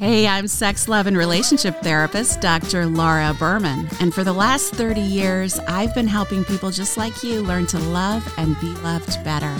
[0.00, 2.86] Hey, I'm sex, love, and relationship therapist, Dr.
[2.86, 3.86] Laura Berman.
[4.00, 7.78] And for the last 30 years, I've been helping people just like you learn to
[7.78, 9.54] love and be loved better.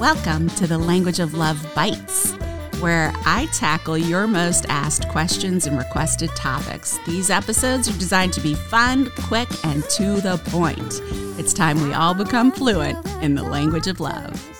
[0.00, 2.32] Welcome to the Language of Love Bites,
[2.80, 6.98] where I tackle your most asked questions and requested topics.
[7.06, 11.00] These episodes are designed to be fun, quick, and to the point.
[11.38, 14.57] It's time we all become fluent in the language of love.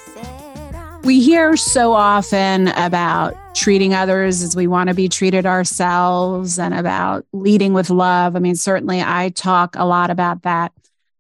[1.05, 6.75] We hear so often about treating others as we want to be treated ourselves and
[6.75, 8.37] about leading with love.
[8.37, 10.73] I mean, certainly I talk a lot about that.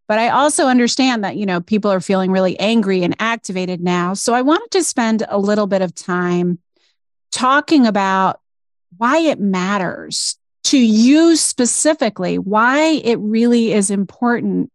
[0.06, 4.14] But I also understand that, you know, people are feeling really angry and activated now.
[4.14, 6.58] So I wanted to spend a little bit of time
[7.30, 8.40] talking about
[8.96, 14.72] why it matters to you specifically, why it really is important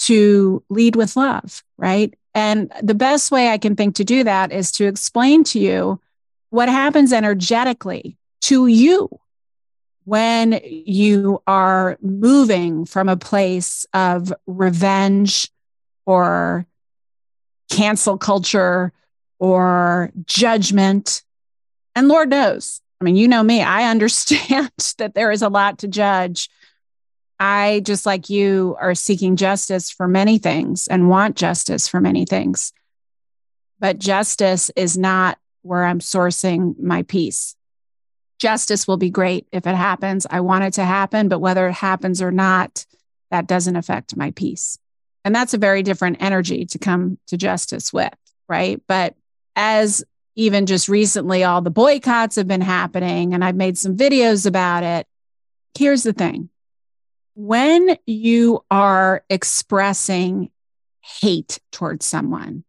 [0.00, 2.14] to lead with love, right?
[2.38, 6.00] And the best way I can think to do that is to explain to you
[6.50, 9.10] what happens energetically to you
[10.04, 15.50] when you are moving from a place of revenge
[16.06, 16.64] or
[17.72, 18.92] cancel culture
[19.40, 21.24] or judgment.
[21.96, 25.78] And Lord knows, I mean, you know me, I understand that there is a lot
[25.78, 26.48] to judge.
[27.40, 32.24] I, just like you, are seeking justice for many things and want justice for many
[32.24, 32.72] things.
[33.78, 37.54] But justice is not where I'm sourcing my peace.
[38.38, 40.26] Justice will be great if it happens.
[40.28, 42.86] I want it to happen, but whether it happens or not,
[43.30, 44.78] that doesn't affect my peace.
[45.24, 48.14] And that's a very different energy to come to justice with,
[48.48, 48.80] right?
[48.86, 49.14] But
[49.56, 50.04] as
[50.36, 54.84] even just recently, all the boycotts have been happening, and I've made some videos about
[54.84, 55.06] it.
[55.76, 56.48] Here's the thing
[57.38, 60.50] when you are expressing
[61.00, 62.64] hate towards someone,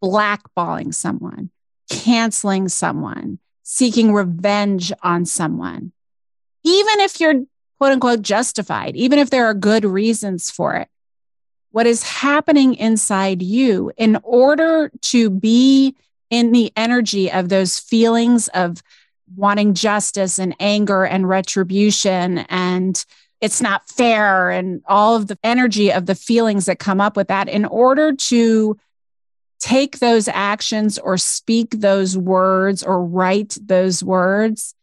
[0.00, 1.50] blackballing someone,
[1.90, 5.90] canceling someone, seeking revenge on someone,
[6.62, 7.42] even if you're
[7.78, 10.86] quote unquote justified, even if there are good reasons for it,
[11.72, 15.96] what is happening inside you in order to be
[16.30, 18.84] in the energy of those feelings of
[19.34, 23.04] wanting justice and anger and retribution and
[23.42, 27.26] it's not fair and all of the energy of the feelings that come up with
[27.26, 28.78] that in order to
[29.58, 34.74] take those actions or speak those words or write those words,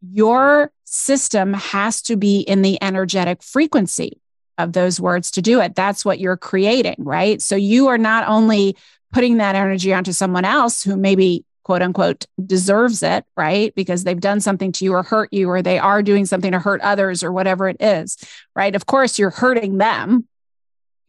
[0.00, 4.18] your system has to be in the energetic frequency
[4.56, 5.74] of those words to do it.
[5.74, 7.42] That's what you're creating, right?
[7.42, 8.76] So you are not only
[9.12, 13.74] putting that energy onto someone else who maybe quote unquote deserves it, right?
[13.74, 16.60] Because they've done something to you or hurt you, or they are doing something to
[16.60, 18.16] hurt others or whatever it is,
[18.54, 18.76] right?
[18.76, 20.28] Of course, you're hurting them.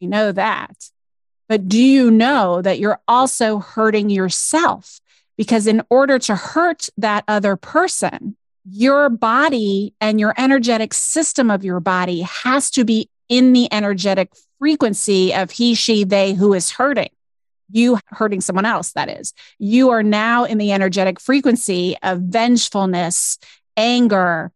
[0.00, 0.90] You know that.
[1.48, 4.98] But do you know that you're also hurting yourself?
[5.36, 8.36] Because in order to hurt that other person,
[8.68, 14.32] your body and your energetic system of your body has to be in the energetic
[14.58, 17.10] frequency of he, she, they who is hurting.
[17.70, 19.34] You hurting someone else, that is.
[19.58, 23.38] You are now in the energetic frequency of vengefulness,
[23.76, 24.52] anger,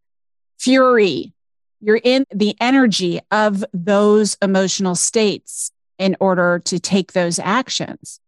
[0.59, 1.33] fury.
[1.81, 8.21] You're in the energy of those emotional states in order to take those actions.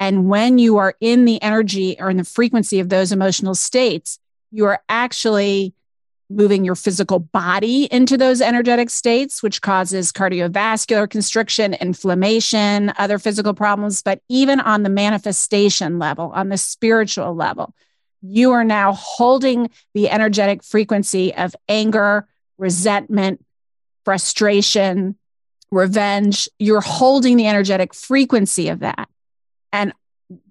[0.00, 4.18] And when you are in the energy or in the frequency of those emotional states,
[4.50, 5.74] you are actually
[6.34, 13.54] moving your physical body into those energetic states, which causes cardiovascular constriction, inflammation, other physical
[13.54, 14.02] problems.
[14.02, 17.74] But even on the manifestation level, on the spiritual level,
[18.22, 22.26] you are now holding the energetic frequency of anger,
[22.58, 23.44] resentment,
[24.04, 25.16] frustration,
[25.70, 29.08] revenge, you're holding the energetic frequency of that.
[29.72, 29.92] And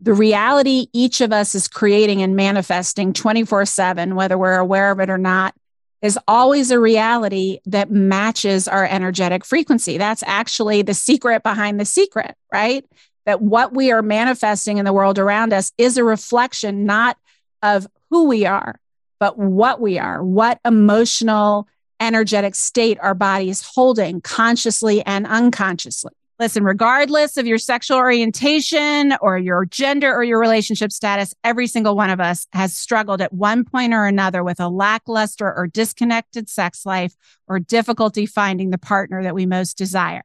[0.02, 5.00] the reality each of us is creating and manifesting 24 7, whether we're aware of
[5.00, 5.56] it or not,
[6.02, 9.98] is always a reality that matches our energetic frequency.
[9.98, 12.86] That's actually the secret behind the secret, right?
[13.26, 17.18] That what we are manifesting in the world around us is a reflection not
[17.62, 18.80] of who we are,
[19.20, 21.68] but what we are, what emotional
[22.00, 26.12] energetic state our body is holding consciously and unconsciously.
[26.42, 31.96] Listen, regardless of your sexual orientation or your gender or your relationship status, every single
[31.96, 36.50] one of us has struggled at one point or another with a lackluster or disconnected
[36.50, 37.14] sex life
[37.48, 40.24] or difficulty finding the partner that we most desire.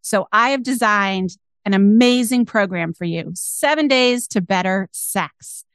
[0.00, 1.36] So I have designed
[1.66, 5.66] an amazing program for you seven days to better sex.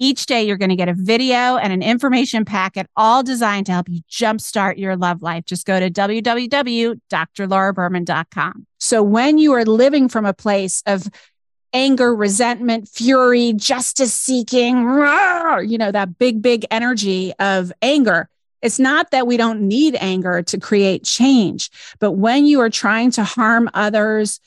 [0.00, 3.72] Each day, you're going to get a video and an information packet, all designed to
[3.72, 5.44] help you jumpstart your love life.
[5.44, 8.66] Just go to www.drlauraberman.com.
[8.78, 11.06] So, when you are living from a place of
[11.72, 18.28] anger, resentment, fury, justice seeking, you know, that big, big energy of anger,
[18.64, 23.10] It's not that we don't need anger to create change, but when you are trying
[23.10, 24.40] to harm others,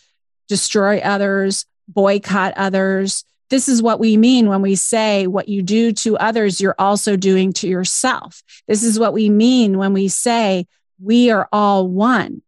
[0.48, 5.92] destroy others, boycott others, this is what we mean when we say what you do
[5.94, 8.44] to others, you're also doing to yourself.
[8.68, 10.68] This is what we mean when we say
[11.02, 12.42] we are all one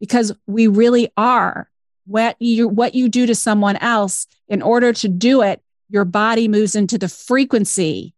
[0.00, 1.68] because we really are.
[2.04, 6.48] What you, what you do to someone else, in order to do it, your body
[6.48, 8.12] moves into the frequency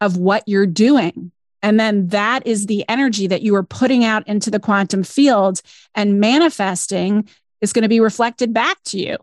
[0.00, 1.32] of what you're doing.
[1.60, 5.60] And then that is the energy that you are putting out into the quantum field
[5.96, 7.28] and manifesting
[7.60, 9.16] is going to be reflected back to you,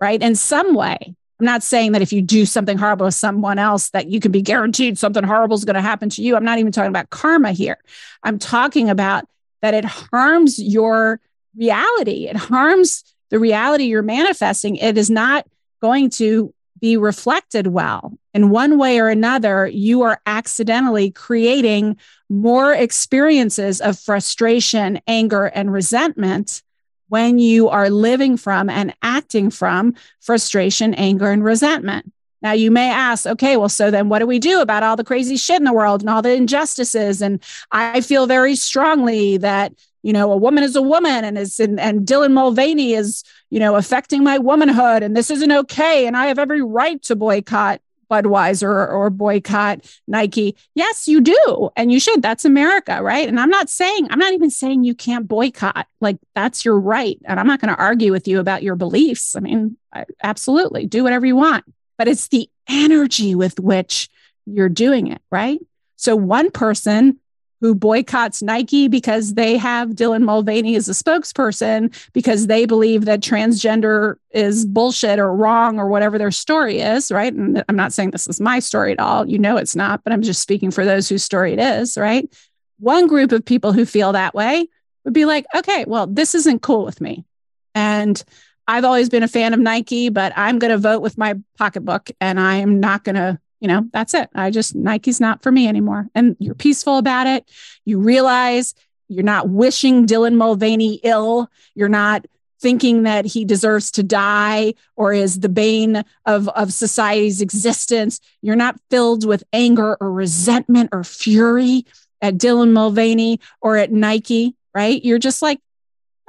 [0.00, 0.20] right?
[0.20, 1.14] In some way.
[1.38, 4.32] I'm not saying that if you do something horrible to someone else that you can
[4.32, 6.34] be guaranteed something horrible is going to happen to you.
[6.34, 7.78] I'm not even talking about karma here.
[8.22, 9.26] I'm talking about
[9.60, 11.20] that it harms your
[11.54, 12.26] reality.
[12.26, 14.76] It harms the reality you're manifesting.
[14.76, 15.46] It is not
[15.82, 18.12] going to be reflected well.
[18.34, 21.96] In one way or another, you are accidentally creating
[22.28, 26.62] more experiences of frustration, anger, and resentment
[27.08, 32.12] when you are living from and acting from frustration, anger, and resentment.
[32.42, 35.04] Now, you may ask, okay, well, so then what do we do about all the
[35.04, 37.22] crazy shit in the world and all the injustices?
[37.22, 37.42] And
[37.72, 39.72] I feel very strongly that,
[40.02, 43.58] you know, a woman is a woman and is, and, and Dylan Mulvaney is, you
[43.58, 46.06] know, affecting my womanhood and this isn't okay.
[46.06, 47.80] And I have every right to boycott
[48.10, 50.56] Budweiser or boycott Nike.
[50.74, 51.70] Yes, you do.
[51.76, 52.22] And you should.
[52.22, 53.28] That's America, right?
[53.28, 55.86] And I'm not saying, I'm not even saying you can't boycott.
[56.00, 57.18] Like that's your right.
[57.24, 59.36] And I'm not going to argue with you about your beliefs.
[59.36, 61.64] I mean, I, absolutely do whatever you want,
[61.98, 64.08] but it's the energy with which
[64.46, 65.58] you're doing it, right?
[65.96, 67.18] So one person
[67.60, 73.20] who boycotts Nike because they have Dylan Mulvaney as a spokesperson because they believe that
[73.20, 77.32] transgender is bullshit or wrong or whatever their story is, right?
[77.32, 79.28] And I'm not saying this is my story at all.
[79.28, 82.30] You know it's not, but I'm just speaking for those whose story it is, right?
[82.78, 84.68] One group of people who feel that way
[85.04, 87.24] would be like, okay, well, this isn't cool with me.
[87.74, 88.22] And
[88.68, 92.10] I've always been a fan of Nike, but I'm going to vote with my pocketbook
[92.20, 94.30] and I am not going to you know, that's it.
[94.32, 96.06] I just, Nike's not for me anymore.
[96.14, 97.50] And you're peaceful about it.
[97.84, 98.74] You realize
[99.08, 101.50] you're not wishing Dylan Mulvaney ill.
[101.74, 102.26] You're not
[102.60, 108.20] thinking that he deserves to die or is the bane of, of society's existence.
[108.40, 111.86] You're not filled with anger or resentment or fury
[112.22, 115.04] at Dylan Mulvaney or at Nike, right?
[115.04, 115.58] You're just like,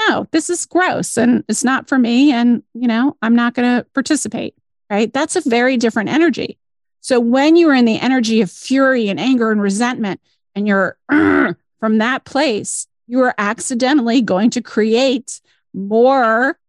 [0.08, 2.32] no, this is gross and it's not for me.
[2.32, 4.56] And, you know, I'm not going to participate,
[4.90, 5.14] right?
[5.14, 6.58] That's a very different energy.
[7.08, 10.20] So when you are in the energy of fury and anger and resentment,
[10.56, 15.40] and you're from that place, you are accidentally going to create
[15.74, 16.60] more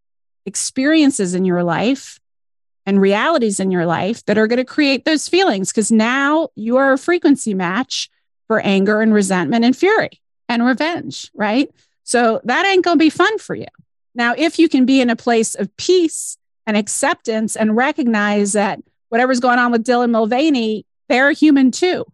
[0.46, 2.20] experiences in your life
[2.86, 6.76] and realities in your life that are going to create those feelings because now you
[6.76, 8.08] are a frequency match
[8.46, 11.68] for anger and resentment and fury and revenge, right?
[12.04, 13.66] So that ain't going to be fun for you.
[14.14, 18.78] Now, if you can be in a place of peace and acceptance and recognize that
[19.08, 22.04] whatever's going on with Dylan Mulvaney, they're human too.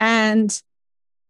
[0.00, 0.62] And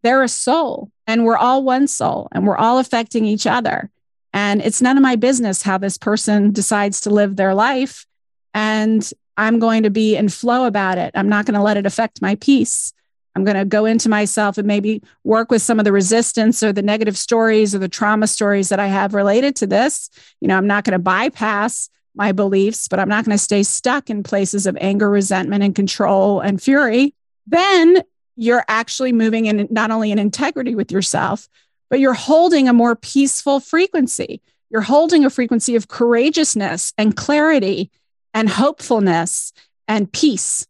[0.01, 3.89] they're a soul, and we're all one soul, and we're all affecting each other.
[4.33, 8.05] And it's none of my business how this person decides to live their life.
[8.53, 11.11] And I'm going to be in flow about it.
[11.15, 12.93] I'm not going to let it affect my peace.
[13.35, 16.71] I'm going to go into myself and maybe work with some of the resistance or
[16.71, 20.09] the negative stories or the trauma stories that I have related to this.
[20.39, 23.63] You know, I'm not going to bypass my beliefs, but I'm not going to stay
[23.63, 27.13] stuck in places of anger, resentment, and control and fury,
[27.47, 28.03] then
[28.35, 31.47] you're actually moving in not only in integrity with yourself,
[31.89, 34.41] but you're holding a more peaceful frequency.
[34.69, 37.91] You're holding a frequency of courageousness and clarity
[38.33, 39.53] and hopefulness
[39.87, 40.65] and peace.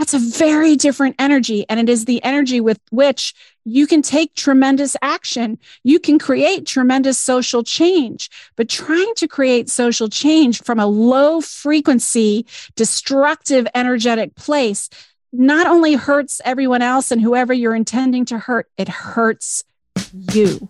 [0.00, 1.66] That's a very different energy.
[1.68, 3.34] And it is the energy with which
[3.66, 5.58] you can take tremendous action.
[5.84, 8.30] You can create tremendous social change.
[8.56, 14.88] But trying to create social change from a low frequency, destructive, energetic place
[15.34, 19.64] not only hurts everyone else and whoever you're intending to hurt, it hurts
[20.32, 20.66] you.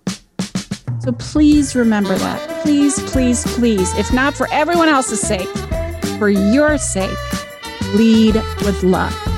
[0.99, 2.63] So please remember that.
[2.63, 5.49] Please, please, please, if not for everyone else's sake,
[6.19, 7.17] for your sake
[7.95, 9.30] lead with love.